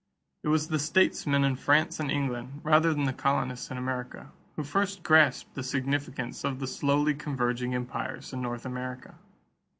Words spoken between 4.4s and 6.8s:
who first grasped the significance of the